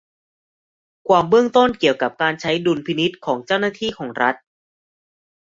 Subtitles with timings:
[1.07, 4.35] ความเบื้องต้นเกี่ยวกับการใช้ดุลพินิจของเจ้าหน้าที่ของรัฐ